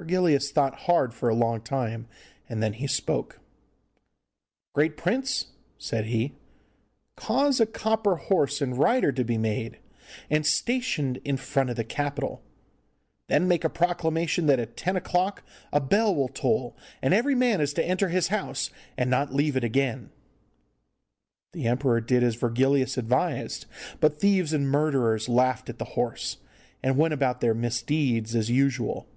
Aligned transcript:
Virgilius 0.00 0.52
thought 0.52 0.82
hard 0.82 1.12
for 1.12 1.28
a 1.28 1.34
long 1.34 1.60
time, 1.60 2.06
and 2.48 2.62
then 2.62 2.74
he 2.74 2.86
spoke: 2.86 3.40
'Great 4.72 4.96
prince,' 4.96 5.46
said 5.76 6.04
he, 6.04 6.34
'cause 7.16 7.58
a 7.58 7.66
copper 7.66 8.14
horse 8.14 8.62
and 8.62 8.78
rider 8.78 9.10
to 9.10 9.24
be 9.24 9.36
made, 9.36 9.80
and 10.30 10.46
stationed 10.46 11.16
in 11.24 11.36
front 11.36 11.68
of 11.68 11.74
the 11.74 11.82
Capitol. 11.82 12.44
Then 13.26 13.48
make 13.48 13.64
a 13.64 13.68
proclamation 13.68 14.46
that 14.46 14.60
at 14.60 14.76
ten 14.76 14.94
o'clock 14.94 15.42
a 15.72 15.80
bell 15.80 16.14
will 16.14 16.28
toll, 16.28 16.76
and 17.02 17.12
every 17.12 17.34
man 17.34 17.60
is 17.60 17.72
to 17.74 17.84
enter 17.84 18.08
his 18.08 18.28
house, 18.28 18.70
and 18.96 19.10
not 19.10 19.34
leave 19.34 19.56
it 19.56 19.64
again.' 19.64 20.10
The 21.54 21.66
emperor 21.66 22.00
did 22.00 22.22
as 22.22 22.36
Virgilius 22.36 22.96
advised, 22.98 23.66
but 23.98 24.20
thieves 24.20 24.52
and 24.52 24.70
murderers 24.70 25.28
laughed 25.28 25.68
at 25.68 25.78
the 25.78 25.84
horse, 25.96 26.36
and 26.84 26.96
went 26.96 27.14
about 27.14 27.40
their 27.40 27.52
misdeeds 27.52 28.36
as 28.36 28.48
usual. 28.48 29.08